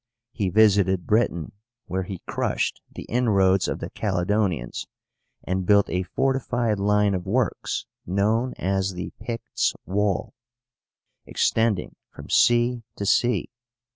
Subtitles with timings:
[0.31, 1.51] He visited Britain,
[1.85, 4.87] where he crushed the inroads of the Caledonians
[5.43, 10.33] and built a fortified line of works, known as the PICTS' WALL,
[11.27, 13.51] extending from sea to sea.